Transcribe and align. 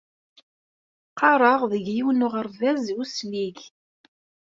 Qqareɣ 1.09 1.61
deg 1.71 1.85
yiwen 1.95 2.21
n 2.21 2.25
uɣerbaz 2.27 2.85
uslig. 3.01 3.57